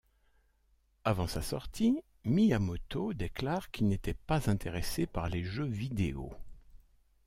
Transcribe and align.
Avant 1.03 1.27
sa 1.27 1.43
sortie, 1.43 2.01
Miyamoto 2.23 3.13
déclare 3.13 3.69
qu'il 3.69 3.87
n'était 3.87 4.15
pas 4.15 4.49
intéressé 4.49 5.05
par 5.05 5.29
les 5.29 5.43
jeux 5.43 5.67
vidéo. 5.67 6.33